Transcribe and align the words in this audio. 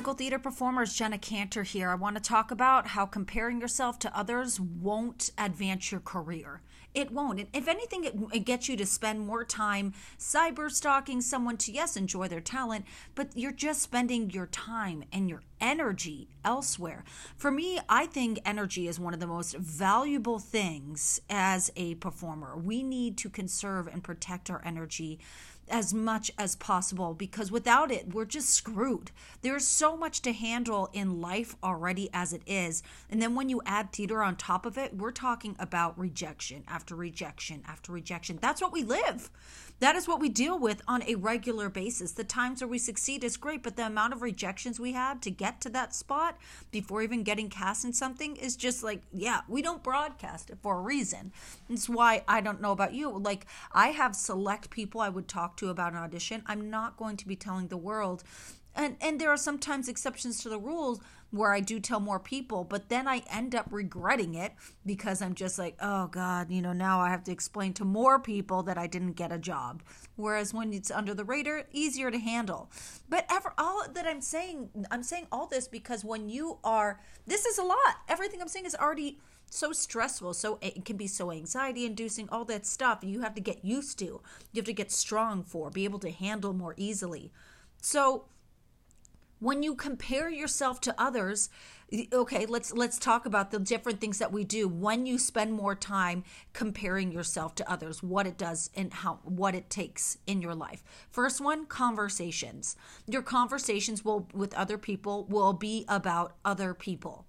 Hello, 0.00 0.12
musical 0.12 0.24
theater 0.24 0.38
performers. 0.38 0.94
Jenna 0.94 1.18
Cantor 1.18 1.62
here. 1.62 1.90
I 1.90 1.94
want 1.94 2.16
to 2.16 2.22
talk 2.22 2.50
about 2.50 2.86
how 2.86 3.04
comparing 3.04 3.60
yourself 3.60 3.98
to 3.98 4.18
others 4.18 4.58
won't 4.58 5.30
advance 5.36 5.92
your 5.92 6.00
career. 6.00 6.62
It 6.94 7.10
won't. 7.10 7.38
And 7.38 7.48
if 7.52 7.68
anything, 7.68 8.04
it, 8.04 8.14
it 8.32 8.46
gets 8.46 8.66
you 8.66 8.78
to 8.78 8.86
spend 8.86 9.20
more 9.20 9.44
time 9.44 9.92
cyber 10.18 10.70
stalking 10.70 11.20
someone 11.20 11.58
to, 11.58 11.72
yes, 11.72 11.98
enjoy 11.98 12.28
their 12.28 12.40
talent, 12.40 12.86
but 13.14 13.36
you're 13.36 13.52
just 13.52 13.82
spending 13.82 14.30
your 14.30 14.46
time 14.46 15.04
and 15.12 15.28
your 15.28 15.42
energy 15.60 16.28
elsewhere. 16.44 17.04
For 17.36 17.50
me, 17.50 17.78
I 17.88 18.06
think 18.06 18.40
energy 18.44 18.88
is 18.88 18.98
one 18.98 19.14
of 19.14 19.20
the 19.20 19.26
most 19.26 19.56
valuable 19.56 20.38
things 20.38 21.20
as 21.28 21.70
a 21.76 21.94
performer. 21.96 22.56
We 22.56 22.82
need 22.82 23.16
to 23.18 23.30
conserve 23.30 23.86
and 23.86 24.02
protect 24.02 24.50
our 24.50 24.62
energy 24.64 25.18
as 25.70 25.94
much 25.94 26.30
as 26.36 26.56
possible 26.56 27.14
because 27.14 27.50
without 27.50 27.90
it, 27.90 28.12
we're 28.12 28.24
just 28.24 28.50
screwed. 28.50 29.10
There's 29.42 29.66
so 29.66 29.96
much 29.96 30.20
to 30.22 30.32
handle 30.32 30.90
in 30.92 31.20
life 31.20 31.56
already 31.62 32.10
as 32.12 32.32
it 32.32 32.42
is. 32.46 32.82
And 33.08 33.22
then 33.22 33.34
when 33.34 33.48
you 33.48 33.62
add 33.64 33.92
theater 33.92 34.22
on 34.22 34.36
top 34.36 34.66
of 34.66 34.76
it, 34.76 34.96
we're 34.96 35.12
talking 35.12 35.56
about 35.58 35.98
rejection 35.98 36.64
after 36.68 36.94
rejection 36.94 37.62
after 37.66 37.92
rejection. 37.92 38.38
That's 38.40 38.60
what 38.60 38.72
we 38.72 38.82
live. 38.82 39.30
That 39.80 39.96
is 39.96 40.06
what 40.06 40.20
we 40.20 40.28
deal 40.28 40.58
with 40.58 40.82
on 40.86 41.02
a 41.04 41.14
regular 41.14 41.70
basis. 41.70 42.12
The 42.12 42.24
times 42.24 42.60
where 42.60 42.68
we 42.68 42.78
succeed 42.78 43.24
is 43.24 43.38
great, 43.38 43.62
but 43.62 43.76
the 43.76 43.86
amount 43.86 44.12
of 44.12 44.20
rejections 44.20 44.78
we 44.78 44.92
had 44.92 45.22
to 45.22 45.30
get 45.30 45.49
to 45.60 45.68
that 45.70 45.94
spot 45.94 46.38
before 46.70 47.02
even 47.02 47.24
getting 47.24 47.48
cast 47.48 47.84
in 47.84 47.92
something 47.92 48.36
is 48.36 48.54
just 48.54 48.84
like, 48.84 49.02
yeah, 49.12 49.40
we 49.48 49.62
don't 49.62 49.82
broadcast 49.82 50.50
it 50.50 50.58
for 50.62 50.78
a 50.78 50.82
reason. 50.82 51.32
It's 51.68 51.88
why 51.88 52.22
I 52.28 52.40
don't 52.40 52.60
know 52.60 52.72
about 52.72 52.94
you. 52.94 53.10
Like, 53.10 53.46
I 53.72 53.88
have 53.88 54.14
select 54.14 54.70
people 54.70 55.00
I 55.00 55.08
would 55.08 55.26
talk 55.26 55.56
to 55.56 55.68
about 55.68 55.92
an 55.92 55.98
audition. 55.98 56.42
I'm 56.46 56.70
not 56.70 56.96
going 56.96 57.16
to 57.16 57.26
be 57.26 57.36
telling 57.36 57.68
the 57.68 57.76
world. 57.76 58.22
And, 58.74 58.96
and 59.00 59.20
there 59.20 59.30
are 59.30 59.36
sometimes 59.36 59.88
exceptions 59.88 60.42
to 60.42 60.48
the 60.48 60.58
rules 60.58 61.00
where 61.30 61.52
I 61.52 61.60
do 61.60 61.78
tell 61.78 62.00
more 62.00 62.18
people, 62.18 62.64
but 62.64 62.88
then 62.88 63.06
I 63.06 63.22
end 63.30 63.54
up 63.54 63.66
regretting 63.70 64.34
it 64.34 64.52
because 64.84 65.22
I'm 65.22 65.34
just 65.34 65.58
like, 65.58 65.76
oh 65.80 66.08
God, 66.08 66.50
you 66.50 66.60
know, 66.60 66.72
now 66.72 67.00
I 67.00 67.10
have 67.10 67.22
to 67.24 67.32
explain 67.32 67.72
to 67.74 67.84
more 67.84 68.18
people 68.18 68.64
that 68.64 68.76
I 68.76 68.86
didn't 68.86 69.12
get 69.12 69.30
a 69.30 69.38
job. 69.38 69.82
Whereas 70.16 70.52
when 70.52 70.72
it's 70.72 70.90
under 70.90 71.14
the 71.14 71.24
radar, 71.24 71.64
easier 71.72 72.10
to 72.10 72.18
handle. 72.18 72.70
But 73.08 73.26
ever 73.30 73.54
all 73.58 73.84
that 73.92 74.06
I'm 74.06 74.20
saying, 74.20 74.70
I'm 74.90 75.04
saying 75.04 75.28
all 75.30 75.46
this 75.46 75.68
because 75.68 76.04
when 76.04 76.28
you 76.28 76.58
are, 76.64 77.00
this 77.26 77.46
is 77.46 77.58
a 77.58 77.64
lot. 77.64 77.78
Everything 78.08 78.40
I'm 78.40 78.48
saying 78.48 78.66
is 78.66 78.74
already 78.74 79.20
so 79.50 79.72
stressful 79.72 80.32
so 80.32 80.58
it 80.62 80.84
can 80.84 80.96
be 80.96 81.08
so 81.08 81.32
anxiety 81.32 81.84
inducing 81.84 82.28
all 82.30 82.44
that 82.44 82.64
stuff 82.64 83.00
you 83.02 83.20
have 83.20 83.34
to 83.34 83.40
get 83.40 83.64
used 83.64 83.98
to 83.98 84.04
you 84.52 84.60
have 84.60 84.64
to 84.64 84.72
get 84.72 84.92
strong 84.92 85.42
for 85.42 85.70
be 85.70 85.82
able 85.82 85.98
to 85.98 86.12
handle 86.12 86.52
more 86.52 86.72
easily 86.76 87.32
so 87.82 88.26
when 89.40 89.62
you 89.62 89.74
compare 89.74 90.30
yourself 90.30 90.80
to 90.80 90.94
others 90.96 91.50
okay 92.12 92.46
let's 92.46 92.72
let's 92.72 92.98
talk 92.98 93.26
about 93.26 93.50
the 93.50 93.58
different 93.58 94.00
things 94.00 94.18
that 94.18 94.32
we 94.32 94.44
do 94.44 94.68
when 94.68 95.06
you 95.06 95.18
spend 95.18 95.52
more 95.52 95.74
time 95.74 96.22
comparing 96.52 97.10
yourself 97.10 97.54
to 97.54 97.68
others 97.70 98.02
what 98.02 98.26
it 98.26 98.38
does 98.38 98.70
and 98.76 98.92
how 98.92 99.18
what 99.24 99.54
it 99.54 99.70
takes 99.70 100.18
in 100.26 100.40
your 100.40 100.54
life. 100.54 100.82
First 101.10 101.40
one 101.40 101.66
conversations. 101.66 102.76
Your 103.06 103.22
conversations 103.22 104.04
will 104.04 104.28
with 104.32 104.54
other 104.54 104.78
people 104.78 105.24
will 105.24 105.52
be 105.52 105.84
about 105.88 106.36
other 106.44 106.74
people. 106.74 107.26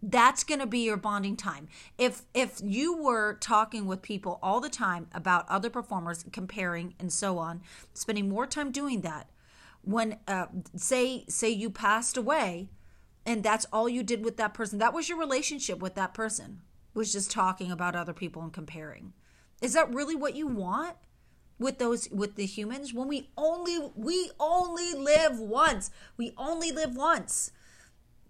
That's 0.00 0.44
going 0.44 0.60
to 0.60 0.66
be 0.66 0.84
your 0.84 0.96
bonding 0.96 1.36
time. 1.36 1.68
If 1.96 2.22
if 2.34 2.60
you 2.62 2.96
were 2.96 3.34
talking 3.40 3.86
with 3.86 4.00
people 4.00 4.38
all 4.42 4.60
the 4.60 4.68
time 4.68 5.08
about 5.12 5.48
other 5.48 5.70
performers 5.70 6.24
comparing 6.30 6.94
and 7.00 7.12
so 7.12 7.38
on 7.38 7.62
spending 7.94 8.28
more 8.28 8.46
time 8.46 8.70
doing 8.70 9.00
that 9.00 9.28
when 9.82 10.18
uh, 10.26 10.46
say 10.76 11.24
say 11.28 11.48
you 11.48 11.70
passed 11.70 12.16
away 12.16 12.68
and 13.24 13.42
that's 13.42 13.66
all 13.72 13.88
you 13.88 14.02
did 14.02 14.24
with 14.24 14.36
that 14.36 14.54
person 14.54 14.78
that 14.78 14.92
was 14.92 15.08
your 15.08 15.18
relationship 15.18 15.78
with 15.78 15.94
that 15.94 16.14
person 16.14 16.62
was 16.98 17.12
just 17.12 17.30
talking 17.30 17.70
about 17.70 17.96
other 17.96 18.12
people 18.12 18.42
and 18.42 18.52
comparing. 18.52 19.12
Is 19.62 19.72
that 19.72 19.94
really 19.94 20.16
what 20.16 20.34
you 20.34 20.46
want 20.46 20.96
with 21.58 21.78
those 21.78 22.10
with 22.10 22.34
the 22.34 22.44
humans? 22.44 22.92
When 22.92 23.08
we 23.08 23.30
only 23.36 23.78
we 23.94 24.30
only 24.38 24.92
live 24.92 25.38
once. 25.38 25.90
We 26.16 26.32
only 26.36 26.72
live 26.72 26.94
once. 26.96 27.52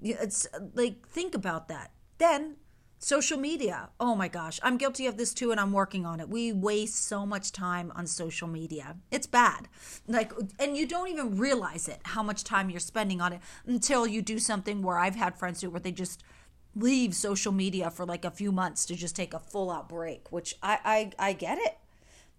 It's 0.01 0.47
like 0.75 1.09
think 1.09 1.35
about 1.35 1.69
that. 1.69 1.93
Then 2.19 2.57
Social 3.01 3.39
media. 3.39 3.91
Oh 4.01 4.17
my 4.17 4.27
gosh, 4.27 4.59
I'm 4.63 4.77
guilty 4.77 5.07
of 5.07 5.17
this 5.17 5.33
too 5.33 5.53
and 5.53 5.61
I'm 5.61 5.73
working 5.73 6.05
on 6.05 6.19
it. 6.19 6.29
We 6.29 6.53
waste 6.53 7.07
so 7.07 7.25
much 7.25 7.53
time 7.53 7.93
on 7.95 8.07
social 8.09 8.49
media. 8.49 8.97
It's 9.13 9.27
bad. 9.27 9.69
Like 10.09 10.33
and 10.59 10.77
you 10.77 10.85
don't 10.85 11.09
even 11.09 11.39
realize 11.39 11.87
it 11.87 12.01
how 12.03 12.25
much 12.25 12.43
time 12.43 12.71
you're 12.71 12.81
spending 12.81 13.21
on 13.21 13.35
it 13.35 13.41
until 13.67 14.07
you 14.07 14.21
do 14.21 14.41
something 14.41 14.83
where 14.83 14.99
I've 14.99 15.15
had 15.15 15.39
friends 15.39 15.61
do 15.61 15.71
where 15.71 15.81
they 15.81 15.93
just 15.93 16.25
leave 16.75 17.15
social 17.15 17.53
media 17.53 17.91
for 17.91 18.05
like 18.05 18.25
a 18.25 18.31
few 18.31 18.51
months 18.51 18.85
to 18.87 18.97
just 18.97 19.15
take 19.15 19.33
a 19.33 19.39
full 19.39 19.71
out 19.71 19.89
break, 19.89 20.33
which 20.33 20.57
I 20.61 21.13
I 21.19 21.29
I 21.29 21.33
get 21.35 21.59
it. 21.59 21.79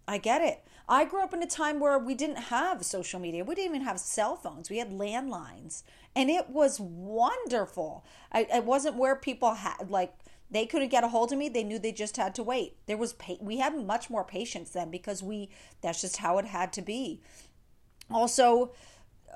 I 0.09 0.17
get 0.17 0.41
it. 0.41 0.65
I 0.89 1.05
grew 1.05 1.21
up 1.21 1.35
in 1.35 1.43
a 1.43 1.47
time 1.47 1.79
where 1.79 1.99
we 1.99 2.15
didn't 2.15 2.49
have 2.49 2.83
social 2.83 3.19
media. 3.19 3.45
We 3.45 3.53
didn't 3.53 3.75
even 3.75 3.85
have 3.85 3.99
cell 3.99 4.35
phones. 4.35 4.67
We 4.67 4.79
had 4.79 4.89
landlines, 4.89 5.83
and 6.15 6.31
it 6.31 6.49
was 6.49 6.79
wonderful. 6.79 8.03
I, 8.31 8.47
it 8.51 8.65
wasn't 8.65 8.95
where 8.95 9.15
people 9.15 9.53
had 9.53 9.91
like 9.91 10.18
they 10.51 10.65
couldn't 10.65 10.89
get 10.89 11.03
a 11.03 11.09
hold 11.09 11.31
of 11.31 11.37
me. 11.37 11.49
They 11.49 11.63
knew 11.63 11.79
they 11.79 11.91
just 11.91 12.17
had 12.17 12.33
to 12.35 12.43
wait. 12.43 12.75
There 12.87 12.97
was 12.97 13.13
pa- 13.13 13.37
we 13.39 13.57
had 13.57 13.75
much 13.75 14.09
more 14.09 14.23
patience 14.23 14.71
then 14.71 14.89
because 14.89 15.21
we 15.21 15.49
that's 15.81 16.01
just 16.01 16.17
how 16.17 16.37
it 16.37 16.45
had 16.45 16.73
to 16.73 16.81
be. 16.81 17.21
Also 18.09 18.71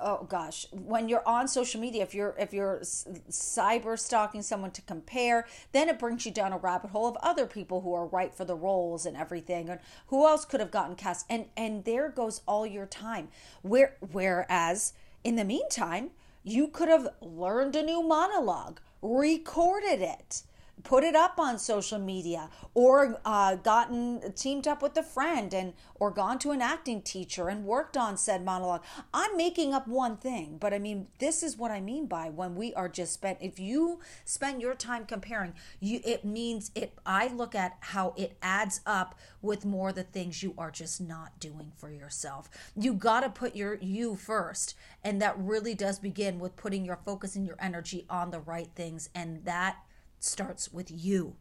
oh 0.01 0.25
gosh 0.27 0.65
when 0.71 1.07
you're 1.07 1.27
on 1.27 1.47
social 1.47 1.79
media 1.79 2.01
if 2.01 2.15
you're 2.15 2.35
if 2.39 2.51
you're 2.51 2.79
cyber 2.79 3.97
stalking 3.97 4.41
someone 4.41 4.71
to 4.71 4.81
compare 4.81 5.45
then 5.71 5.87
it 5.87 5.99
brings 5.99 6.25
you 6.25 6.31
down 6.31 6.51
a 6.51 6.57
rabbit 6.57 6.89
hole 6.89 7.07
of 7.07 7.15
other 7.21 7.45
people 7.45 7.81
who 7.81 7.93
are 7.93 8.07
right 8.07 8.33
for 8.33 8.43
the 8.43 8.55
roles 8.55 9.05
and 9.05 9.15
everything. 9.15 9.69
And 9.69 9.79
who 10.07 10.25
else 10.25 10.45
could 10.45 10.59
have 10.59 10.71
gotten 10.71 10.95
cast? 10.95 11.25
And 11.29 11.45
and 11.55 11.85
there 11.85 12.09
goes 12.09 12.41
all 12.47 12.65
your 12.65 12.85
time. 12.85 13.29
Where 13.61 13.97
whereas 14.11 14.93
in 15.23 15.35
the 15.35 15.45
meantime 15.45 16.11
you 16.43 16.67
could 16.67 16.89
have 16.89 17.07
learned 17.21 17.75
a 17.75 17.83
new 17.83 18.01
monologue 18.01 18.79
recorded 19.01 20.01
it 20.01 20.43
put 20.83 21.03
it 21.03 21.15
up 21.15 21.39
on 21.39 21.59
social 21.59 21.99
media 21.99 22.49
or 22.73 23.19
uh, 23.25 23.55
gotten 23.55 24.33
teamed 24.33 24.67
up 24.67 24.81
with 24.81 24.97
a 24.97 25.03
friend 25.03 25.53
and 25.53 25.73
or 25.95 26.11
gone 26.11 26.39
to 26.39 26.51
an 26.51 26.61
acting 26.61 27.01
teacher 27.01 27.47
and 27.47 27.63
worked 27.63 27.95
on 27.95 28.17
said 28.17 28.43
monologue. 28.43 28.83
I'm 29.13 29.37
making 29.37 29.73
up 29.73 29.87
one 29.87 30.17
thing 30.17 30.57
but 30.59 30.73
i 30.73 30.79
mean 30.79 31.07
this 31.19 31.43
is 31.43 31.57
what 31.57 31.71
i 31.71 31.79
mean 31.79 32.05
by 32.07 32.29
when 32.29 32.55
we 32.55 32.73
are 32.73 32.89
just 32.89 33.13
spent 33.13 33.37
if 33.41 33.59
you 33.59 33.99
spend 34.25 34.61
your 34.61 34.75
time 34.75 35.05
comparing 35.05 35.53
you 35.79 35.99
it 36.05 36.25
means 36.25 36.71
it 36.75 36.93
i 37.05 37.27
look 37.27 37.55
at 37.55 37.77
how 37.79 38.13
it 38.17 38.37
adds 38.41 38.81
up 38.85 39.15
with 39.43 39.65
more 39.65 39.91
the 39.91 40.03
things 40.03 40.41
you 40.41 40.53
are 40.57 40.71
just 40.71 41.01
not 41.01 41.37
doing 41.39 41.71
for 41.75 41.91
yourself. 41.91 42.49
You 42.75 42.93
got 42.93 43.19
to 43.21 43.29
put 43.29 43.55
your 43.55 43.75
you 43.75 44.15
first 44.15 44.75
and 45.03 45.21
that 45.21 45.37
really 45.37 45.75
does 45.75 45.99
begin 45.99 46.39
with 46.39 46.55
putting 46.55 46.85
your 46.85 46.99
focus 47.05 47.35
and 47.35 47.45
your 47.45 47.57
energy 47.59 48.05
on 48.09 48.31
the 48.31 48.39
right 48.39 48.69
things 48.73 49.09
and 49.13 49.43
that 49.45 49.77
starts 50.23 50.71
with 50.71 50.89
you. 50.89 51.35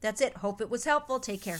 That's 0.00 0.20
it. 0.20 0.38
Hope 0.38 0.60
it 0.60 0.70
was 0.70 0.84
helpful. 0.84 1.20
Take 1.20 1.42
care. 1.42 1.58